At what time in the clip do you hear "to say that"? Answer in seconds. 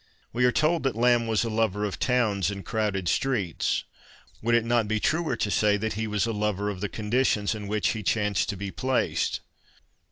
5.35-5.93